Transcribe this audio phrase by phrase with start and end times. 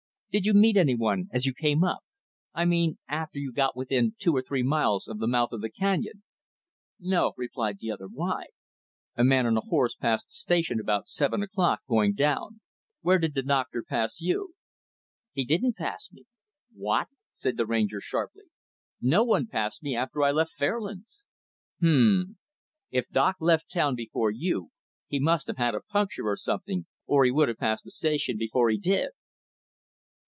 [0.33, 2.05] Did you meet any one as you came up?
[2.53, 5.69] I mean after you got within two or three miles of the mouth of the
[5.69, 6.23] canyon?"
[7.01, 8.07] "No," replied the other.
[8.07, 8.45] "Why?"
[9.17, 12.61] "A man on a horse passed the Station about seven o'clock, going down.
[13.01, 14.53] Where did the Doctor pass you?"
[15.33, 16.23] "He didn't pass me."
[16.73, 18.45] "What?" said the Ranger, sharply.
[19.01, 21.23] "No one passed me after I left Fairlands."
[21.81, 21.93] "Hu m
[22.29, 22.37] m.
[22.89, 24.69] If Doc left town before you,
[25.07, 28.37] he must have had a puncture or something, or he would have passed the Station
[28.37, 29.09] before he did."